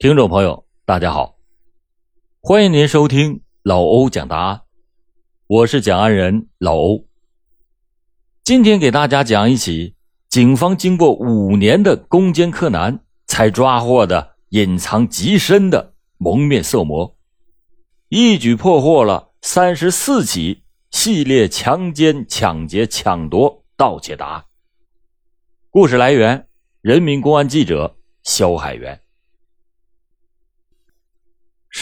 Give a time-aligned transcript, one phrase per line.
[0.00, 1.36] 听众朋友，大家好，
[2.40, 4.62] 欢迎您收听老欧讲答案，
[5.46, 7.06] 我是讲案人老欧。
[8.42, 9.94] 今天给大家讲一起
[10.30, 17.14] 警方经过五年的攻坚克难才抓获的隐藏极深的蒙面色魔，
[18.08, 20.62] 一举破获了三十四起
[20.92, 24.42] 系列强奸、抢劫、抢夺、盗窃的案。
[25.68, 26.48] 故事来源：
[26.80, 28.98] 人民公安记者肖海元。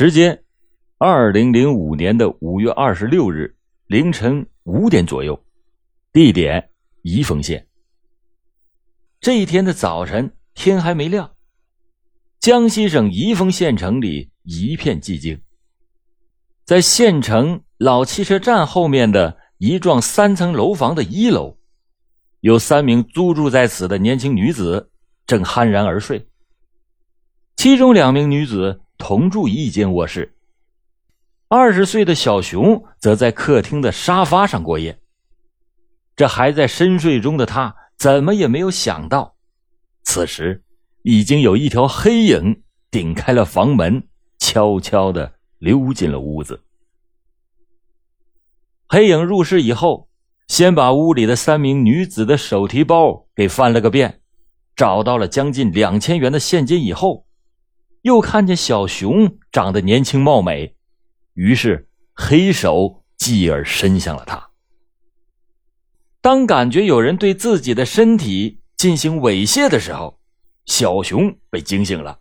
[0.00, 0.44] 时间：
[0.98, 3.56] 二零零五年的五月二十六日
[3.88, 5.44] 凌晨五点左右，
[6.12, 6.70] 地点：
[7.02, 7.66] 宜丰县。
[9.20, 11.28] 这一天的早晨，天还没亮，
[12.38, 15.42] 江西省宜丰县城里一片寂静。
[16.64, 21.58] 在县城老汽车站后面的一幢三层楼房的一楼，
[22.38, 24.92] 有三名租住在此的年轻女子
[25.26, 26.24] 正酣然而睡，
[27.56, 28.80] 其中两名女子。
[28.98, 30.36] 同住一间卧室，
[31.46, 34.98] 二十岁的小熊则在客厅的沙发上过夜。
[36.16, 39.36] 这还在深睡中的他，怎么也没有想到，
[40.02, 40.64] 此时
[41.02, 46.64] 已经有一条黑影顶开了房门，悄悄的溜进了屋子。
[48.88, 50.08] 黑影入室以后，
[50.48, 54.20] 先把屋里的三名女子的手提包给翻了个遍，
[54.74, 57.27] 找到了将近两千元的现金以后。
[58.02, 60.76] 又看见小熊长得年轻貌美，
[61.34, 64.50] 于是黑手继而伸向了他。
[66.20, 70.18] 当感觉有人对自己的身体进行猥亵的时候，
[70.66, 72.18] 小熊被惊醒了。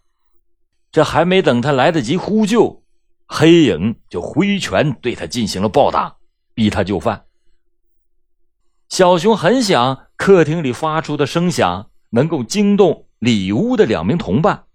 [0.92, 2.84] 这还没等他来得及呼救，
[3.26, 6.18] 黑影就挥拳对他进行了暴打，
[6.54, 7.26] 逼他就范。
[8.90, 14.67] 小熊很想客厅里发出的声响能够惊动里屋的两名同伴。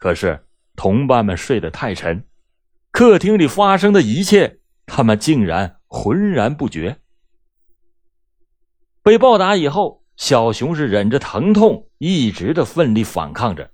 [0.00, 2.24] 可是同伴们睡得太沉，
[2.90, 7.00] 客厅里发生的一切，他们竟然浑然不觉。
[9.02, 13.70] 被暴打以后，小熊是忍着疼痛，一直的奋力反抗着。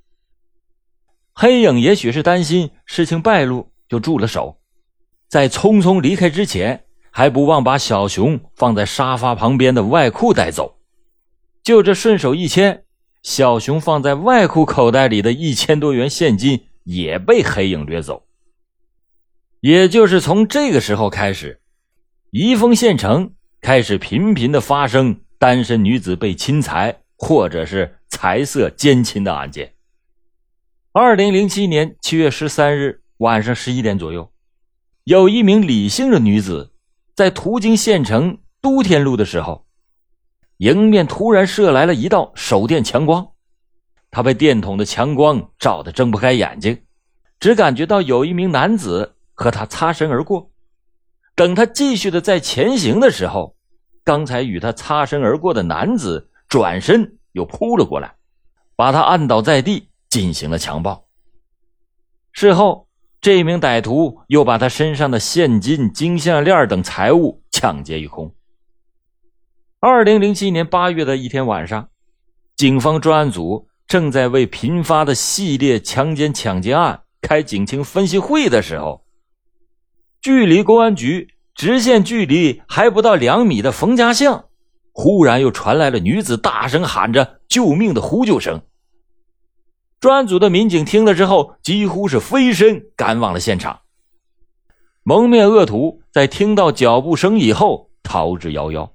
[1.32, 4.60] 黑影也许是担心事情败露，就住了手，
[5.28, 10.80] 在匆匆离开之前，还不忘把小熊放在沙发旁边的外裤带走。
[11.62, 12.85] 就这顺手一牵。
[13.26, 18.24] 小熊放在外裤口袋里的一千多元现金也被黑影掠走。
[19.58, 21.60] 也就是从这个时候开始，
[22.30, 29.74] 宜丰县城开始频频的发生单身女子被侵财或者是财色奸侵的案件。
[30.92, 34.30] 二零零七年七月十三日晚上十一点左右，
[35.02, 36.72] 有一名李姓的女子
[37.16, 39.65] 在途经县城都天路的时候。
[40.58, 43.26] 迎面突然射来了一道手电强光，
[44.10, 46.82] 他被电筒的强光照得睁不开眼睛，
[47.38, 50.50] 只感觉到有一名男子和他擦身而过。
[51.34, 53.54] 等他继续的在前行的时候，
[54.02, 58.14] 刚才与他擦身而过的男子转身又扑了过来，
[58.74, 61.04] 把他按倒在地进行了强暴。
[62.32, 62.88] 事后，
[63.20, 68.34] 这名歹徒又把他身上的现金、金项链等财物抢劫一空。
[69.88, 71.90] 二零零七年八月的一天晚上，
[72.56, 79.04] 警方专案组正在为频发的系列强奸抢劫案开警情分析会的时候，
[80.20, 84.46] 距离公安局直线距离还不到两米的冯家巷，
[84.90, 88.60] 忽然又传来了女子大声喊着救命的呼救声。
[90.00, 93.82] 专案组的民警听了之后，几乎是飞身赶往了现场。
[95.04, 98.90] 蒙面恶徒在听到脚步声以后逃之夭夭。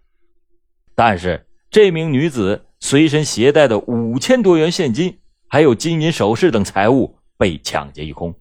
[0.96, 8.34] 但是这名女子随身携带的五千多元现金，还有金银首饰等财物被抢劫一空。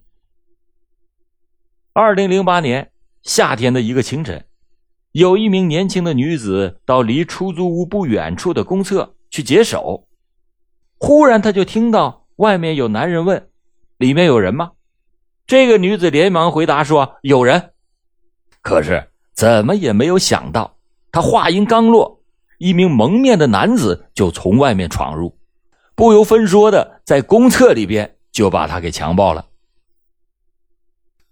[1.93, 2.91] 二零零八年
[3.23, 4.45] 夏天的一个清晨，
[5.11, 10.07] 有一名年轻的女子到离出租屋不远处的公厕去解手，
[10.97, 13.49] 忽然她就听到外面有男人问
[13.97, 14.71] ：“里面有人吗？”
[15.45, 17.71] 这个女子连忙回答说：“有人。”
[18.61, 20.77] 可是怎么也没有想到，
[21.11, 22.20] 她话音刚落。
[22.61, 25.35] 一名蒙面的男子就从外面闯入，
[25.95, 29.47] 不由分说的在公厕里边就把他给强暴了。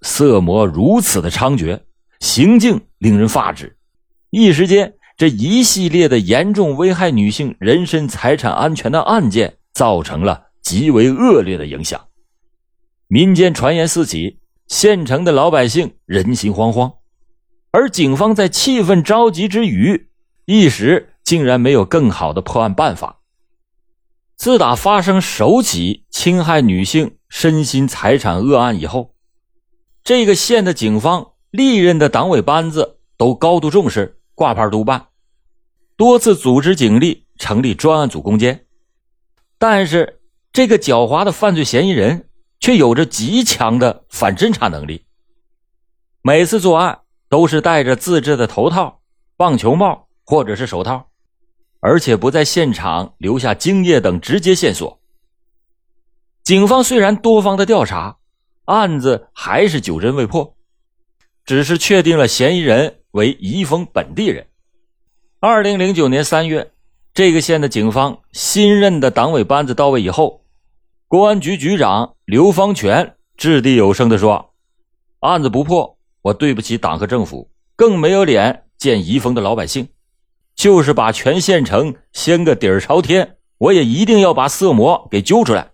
[0.01, 1.81] 色魔如此的猖獗，
[2.19, 3.77] 行径令人发指，
[4.31, 12.07] 一时间这一系列的严重危害女性人身财产安全的案件造成了极为恶劣的影响，
[13.07, 16.95] 民间传言四起，县城的老百姓人心惶惶，
[17.69, 20.09] 而警方在气愤着急之余，
[20.45, 21.05] 一时。
[21.29, 23.19] 竟然没有更好的破案办法。
[24.35, 29.13] 自打发生首起侵害女性身心财产恶案以后，
[30.03, 35.09] 这个县的警方历任的党委班子都高度重视，挂牌督办，
[35.95, 38.65] 多次组织警力成立专案组攻坚。
[39.59, 40.21] 但是，
[40.51, 42.27] 这个狡猾的犯罪嫌疑人
[42.59, 45.05] 却有着极强的反侦查能力。
[46.23, 49.01] 每次作案都是戴着自制的头套、
[49.37, 51.08] 棒球帽或者是手套，
[51.79, 54.99] 而且不在现场留下精液等直接线索。
[56.43, 58.17] 警方虽然多方的调查，
[58.65, 60.55] 案子还是久侦未破，
[61.45, 64.47] 只是确定了嫌疑人为宜丰本地人。
[65.39, 66.71] 二零零九年三月，
[67.13, 70.43] 这个县的警方新任的党委班子到位以后，
[71.07, 74.53] 公安局局长刘方全掷地有声地说
[75.21, 79.87] ：“案子不破，我对不起党和政府，更没有脸见宜丰的老百姓。
[80.59, 85.71] 就是把全县城掀个底儿朝天，我也一定要把色魔给揪出来。”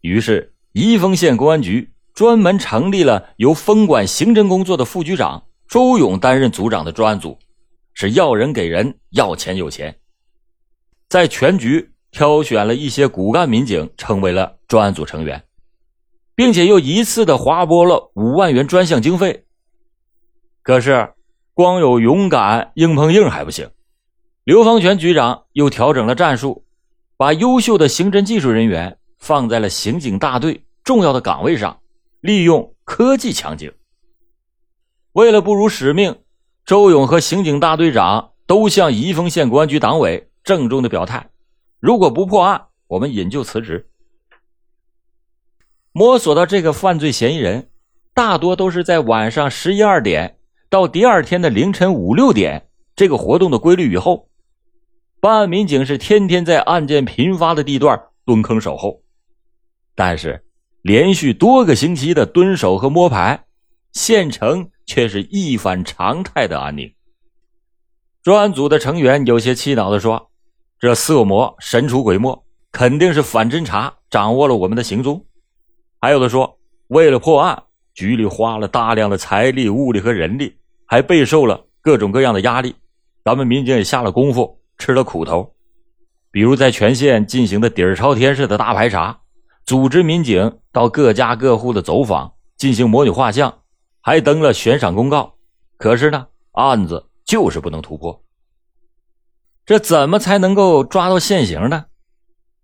[0.00, 7.36] 于是，宜丰县公安局专门成立了由分管刑侦工作的副局长周勇担任组长的专案组，
[7.94, 9.92] 是要人给人，要钱有钱。
[11.08, 15.42] 在全局挑选了一些骨干民警，成为了专案组成员，
[16.36, 19.46] 并且又一次的划拨了五万元专项经费。
[20.62, 21.12] 可是，
[21.54, 23.68] 光有勇敢硬碰硬还不行，
[24.44, 26.64] 刘方全局长又调整了战术，
[27.16, 28.98] 把优秀的刑侦技术人员。
[29.18, 31.78] 放在了刑警大队重要的岗位上，
[32.20, 33.72] 利用科技抢警。
[35.12, 36.18] 为了不辱使命，
[36.66, 41.30] 周勇和刑警大队长都向宜丰县公安局党委郑重的表态：
[41.78, 43.88] 如果不破案，我们引咎辞职。
[45.92, 47.68] 摸索到这个犯罪嫌疑人，
[48.12, 50.36] 大多都是在晚上十一二点
[50.68, 52.66] 到第二天的凌晨五六点
[52.96, 54.28] 这个活动的规律以后，
[55.22, 59.04] 办案民警是天天在案件频发的地段蹲坑守候。
[59.94, 60.44] 但是，
[60.80, 63.44] 连续多个星期的蹲守和摸排，
[63.92, 66.92] 县城却是一反常态的安宁。
[68.20, 70.32] 专案组的成员有些气恼地说
[70.80, 75.24] ：“这色魔神出鬼没，肯定是反侦查掌握了我们的行踪。”
[76.02, 76.58] 还有的说
[76.90, 77.62] ：“为了破案，
[77.94, 82.74] 局里花了大量的财力、物力和人力，还备受了各种各样的压力。
[83.24, 85.54] 咱们民警也下了功夫，吃了苦头，
[86.32, 89.20] 比如在全县进行的底儿朝天式的大排查。”
[89.64, 93.60] 组织民警到各家各户的走访，进行模拟画像，
[94.00, 95.34] 还登了悬赏公告。
[95.78, 98.24] 可是呢，案子就是不能突破。
[99.64, 101.84] 这怎么才能够抓到现行呢？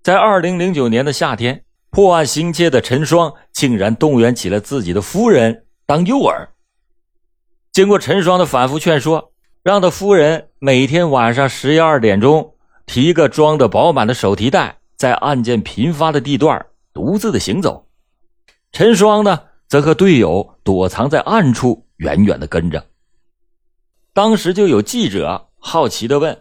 [0.03, 6.49] 在二零零九年的夏天，破案心切的陈双竟然动员起了自己的夫人当诱饵。
[7.73, 9.33] 经过陈双的反复劝说，
[9.63, 12.55] 让他夫人每天晚上十一二点钟
[12.87, 16.67] 提个装的饱满的手提袋，在案件频发的地段。
[16.95, 17.87] 独自的行走，
[18.73, 22.85] 陈双呢，则和队友躲藏在暗处，远远的跟着。
[24.13, 26.37] 当时就有记者好奇的问：“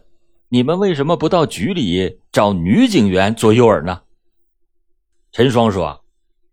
[0.49, 4.01] 你们为什么不到局里找女警员做诱饵呢？”
[5.31, 6.03] 陈双说：“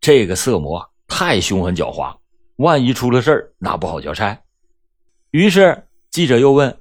[0.03, 2.15] 这个色魔太凶狠狡猾，
[2.57, 4.39] 万一出了事那不好交差。”
[5.33, 5.83] 于是
[6.15, 6.79] 记者又问：“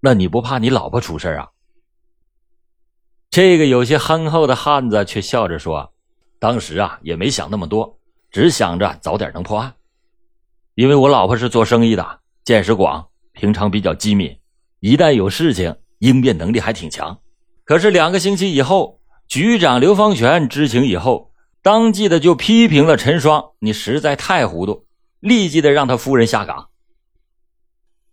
[0.00, 1.48] 那你不怕你老婆出事啊？”
[3.32, 5.94] 这个有些憨厚的汉子却笑着说。
[6.38, 7.98] 当时啊，也没想那么多，
[8.30, 9.72] 只想着早点能破案。
[10.74, 14.36] 因为我老婆是做生意的，见识广，平常比较机敏，
[14.80, 17.18] 一旦有事情，应变能力还挺强。
[17.64, 21.30] 可是两个星期以后，局长刘方全知情以后，
[21.62, 24.86] 当即的就批评了陈双：“你实在太糊涂！”
[25.20, 26.68] 立即的让他夫人下岗。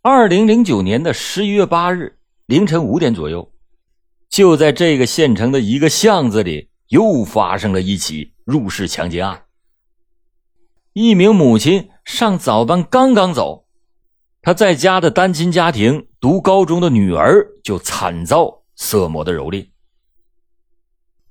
[0.05, 3.53] 二零零九年的十一月八日凌晨五点左右，
[4.27, 6.69] 就在这个县城的一个巷子里。
[6.89, 9.45] 又发生了一起入室强奸案。
[10.91, 13.65] 一名母亲上早班刚刚走，
[14.43, 19.69] 她在家的单亲家庭读高中的女儿就惨遭色魔的蹂躏。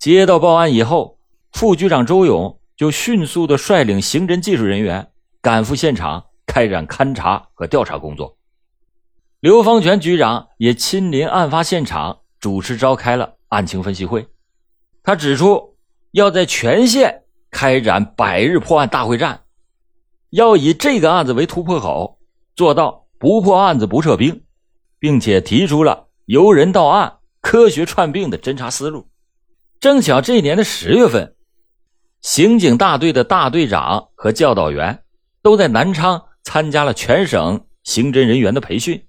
[0.00, 1.20] 接到报案以后，
[1.52, 8.36] 副局长周勇就迅速的率领刑侦技术人员赶赴现场，开展勘查和调查工作。
[9.42, 14.24] 刘方全局长也亲临案发现场，主持召开了案情分析会。
[15.02, 15.76] 他指出，
[16.12, 19.40] 要在全县开展百日破案大会战，
[20.30, 22.20] 要以这个案子为突破口，
[22.54, 24.44] 做到不破案子不撤兵，
[25.00, 29.08] 并且提出了由人到案、科学串并的侦查思路。
[29.80, 31.34] 正巧这一年的十月份，
[32.20, 35.02] 刑警大队的大队长和教导员
[35.42, 39.04] 都在南昌参加了全省刑侦人员的培训。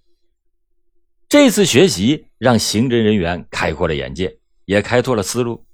[1.34, 5.66] 这次学习让刑侦人员开阔了眼界，也开拓了思路。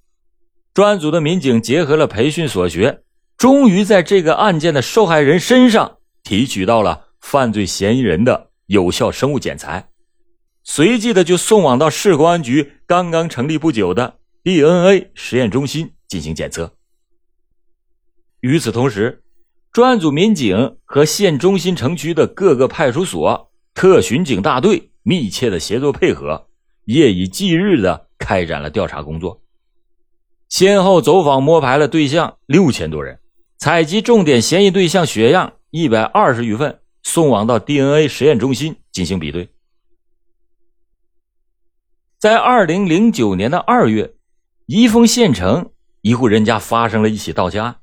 [0.74, 3.02] 专案组的民警结合了培训所学，
[3.38, 9.90] 终于在这个案件的受害人身上提取到了犯罪嫌疑人的有效生物检材，
[10.64, 16.74] 随即的就送往到市公安局刚刚成立不久的 DNA 实验中心进行检测。
[18.40, 19.22] 与此同时，
[19.74, 26.48] 专案组民警和县中心城区的各个派出所、特巡警大队密切的协作配合，
[26.86, 29.42] 夜以继日的开展了调查工作，
[30.50, 33.20] 先后走访摸排了对象六千多人。
[33.58, 39.50] 采集重点嫌疑对象血样一百二十余份，送往到 DNA 实验中心进行比对。
[42.18, 44.14] 在二零零九年的二月，
[44.66, 45.72] 宜丰县城
[46.02, 47.80] 一户人家发生了一起盗窃案，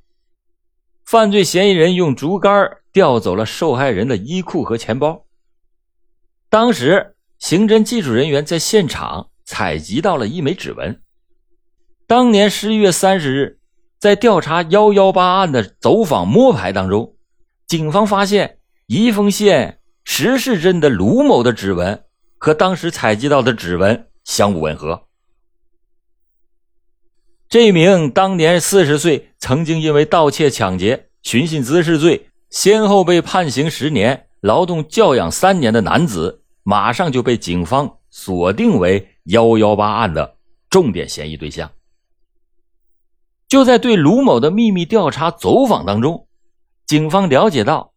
[1.04, 5.25] 犯罪嫌疑人用竹竿调走了受害人的衣裤和钱包。
[6.48, 11.00] 当时，刑侦技术人员在现场采集到了一枚指纹。
[12.06, 13.58] 当年十一月三十日。
[13.98, 17.16] 在调查幺幺八案的走访摸排当中，
[17.66, 22.04] 警方发现宜丰县石市镇的卢某的指纹
[22.36, 25.08] 和当时采集到的指纹相互吻合。
[27.48, 40.36] 这名当年四十岁、曾经因为盗窃、抢劫、寻衅滋事罪先后被判刑十年、劳动教养三年的男子，马上就被警方锁定为幺幺八案的
[40.68, 41.70] 重点嫌疑对象。
[43.48, 46.26] 就在对卢某的秘密调查走访当中，
[46.86, 47.92] 警方了解到，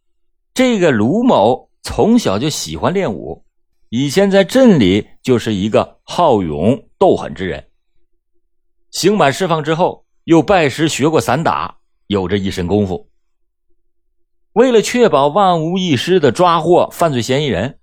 [0.54, 3.44] 这个卢某从小就喜欢练武，
[3.88, 7.68] 以前在镇里就是一个好勇斗狠之人。
[8.92, 13.09] 刑满释放之后，又拜师学过散打，有着一身功夫。
[14.52, 17.78] 为了确保万无一失的抓获犯罪嫌疑人，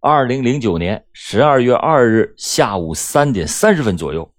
[0.00, 4.32] 二零零九年十二月二日下午三点三十分左右，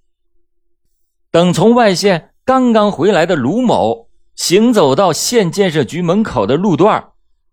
[1.32, 2.32] 等从外县。
[2.46, 7.04] 刚刚回来的卢某行走到县建设局门口的路段，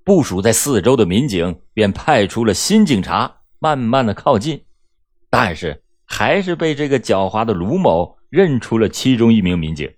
[0.05, 4.63] 部署在四周的民警便派出了新警察，慢慢的靠近，
[5.31, 9.91] 但是还是被这个狡猾的卢某认出了其中一名民警。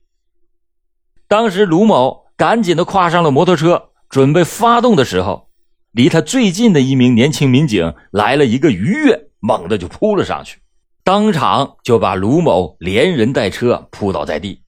[1.27, 5.49] 当时卢某赶紧的跨上了摩托车，准备发动的时候，
[5.91, 10.61] 离他最近的一名年轻民警来了一个鱼跃，猛地就扑了上去，
[11.03, 14.63] 当场就把卢某连人带车扑倒在地。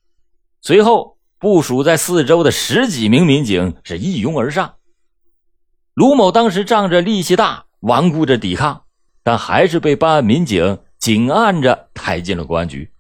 [0.63, 4.75] 随后，部署在四周的十几名民警是一拥而上。
[5.95, 8.83] 卢某当时仗着力气大，顽固着抵抗，
[9.23, 12.91] 但还是被办案民警紧按着抬进了公安局，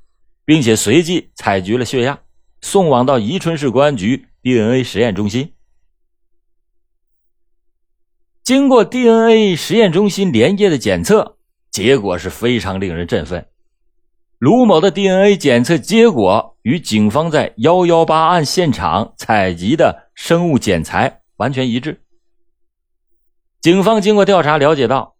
[0.45, 2.17] 并且随即采集了血样，
[2.61, 5.51] 送往到宜春市公安局 DNA 实验中心。
[8.47, 11.37] 经过 DNA 实验中心连夜的检测，
[11.73, 13.45] 结果是非常令人振奋。
[14.39, 22.03] 卢某的 DNA 检测结果与警方在幺幺八案现场采集的生物检材完全一致。
[23.61, 25.17] 警方经过调查了解到，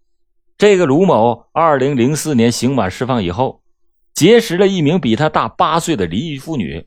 [0.57, 3.61] 这个卢某二零零四年刑满释放以后，
[4.15, 6.87] 结识了一名比他大八岁的离异妇女，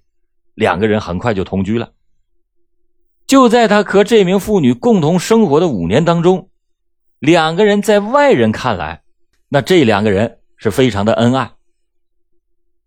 [0.54, 1.92] 两个人很快就同居了。
[3.30, 6.50] 就在他和这名妇女共同生活的五年当中，
[7.20, 9.04] 两个人在外人看来，
[9.50, 11.52] 那这两个人是非常的恩爱。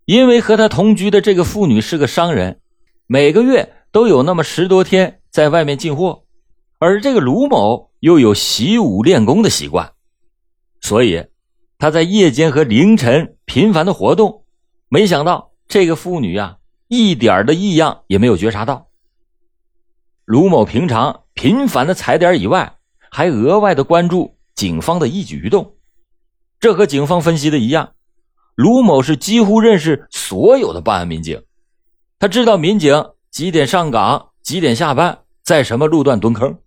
[0.04, 2.58] 因为和他同居的这个妇女是个商人，
[3.06, 6.24] 每个月都有那么十多天在外面进货，
[6.80, 9.92] 而这个卢某又有习武练功的习惯，
[10.80, 11.24] 所以
[11.78, 14.44] 他在夜间和凌晨频繁的活动。
[14.88, 16.56] 没想到这个妇女啊，
[16.88, 18.88] 一点的异样也没有觉察到。
[20.24, 22.76] 卢某平常频繁的踩点以外，
[23.10, 25.76] 还额外的关注警方的一举一动，
[26.60, 27.94] 这和警方分析的一样。
[28.54, 31.42] 卢某是几乎认识所有的办案民警，
[32.18, 36.58] 他知道民警几点上岗、几点下班，在什么路段蹲坑，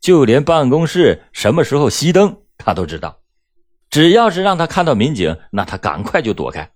[0.00, 3.18] 就连办公室什么时候熄灯他都知道。
[3.90, 6.70] 只要是让他看到民警，那他赶快就躲开。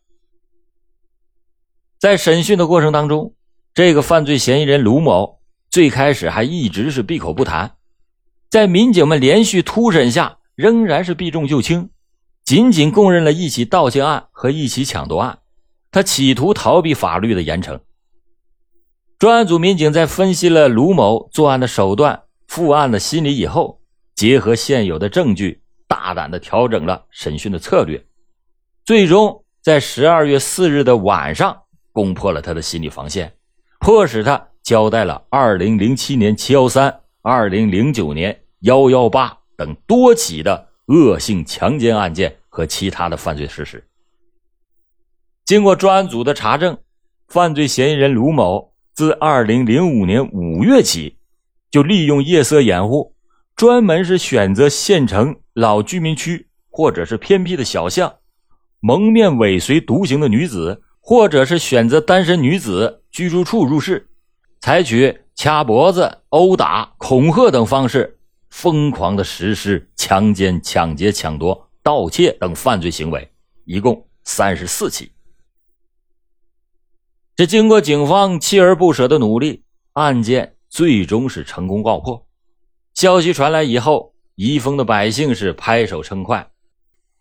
[1.99, 3.35] 在审讯的过程当中，
[3.75, 5.42] 这个犯罪嫌疑人卢某
[5.73, 7.77] 最开始还一直是闭口不谈，
[8.51, 11.89] 在民警们连续突审下，仍然是避重就轻。
[12.45, 15.39] 仅仅供认了一起盗窃案和一起抢夺案，
[15.91, 17.81] 他企图逃避法律的严惩。
[19.19, 23.81] 专案组民警在分析了卢某作案的手段、负案的心理以后，
[24.15, 28.05] 结合现有的证据，大胆的调整了审讯的策略，
[28.85, 31.63] 最终在十二月四日的晚上
[31.93, 33.33] 攻破了他的心理防线，
[33.79, 40.69] 迫使他交代了二零零七年七幺三、二零零九年幺幺八等多起的。
[40.87, 43.83] 恶性强奸案件和其他的犯罪事实。
[45.45, 46.77] 经过专案组的查证，
[47.29, 51.17] 犯罪嫌疑人卢某自二零零五年五月起，
[51.71, 53.15] 就利用夜色掩护，
[53.55, 58.13] 专门是选择县城老居民区或者是偏僻的小巷，
[58.81, 64.09] 蒙面尾随独行的女子，或者是选择单身女子居住处入室，
[64.63, 73.29] 采取掐脖子、殴打、恐吓等方式，疯狂的实施强奸、抢劫、抢夺、盗窃等犯罪行为，
[73.65, 75.11] 一共三十四起。
[77.35, 79.65] 这经过警方锲而不舍的努力，
[79.95, 82.25] 案件最终是成功告破。
[82.95, 86.49] 消息传来以后，宜丰的百姓是拍手称快，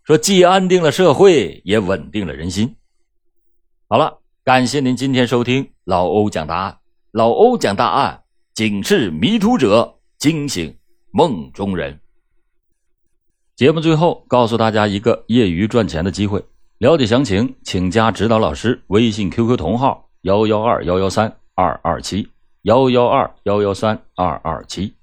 [0.03, 2.75] 说既安定了社会，也稳定了人心。
[3.88, 6.80] 好了，感谢您今天收听老欧讲答案。
[7.12, 10.74] 老欧讲大案，警示迷途者，惊醒
[11.12, 12.00] 梦中人。
[13.58, 16.41] 节目最后告诉大家一个业余赚钱的机会。
[16.77, 22.30] 了解详情，请加指导老师微信 QQ 同号：幺幺二幺幺三二二七
[22.62, 24.94] 幺幺二幺幺三二二七。